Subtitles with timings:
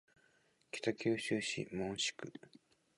[0.71, 2.33] 北九州市門司区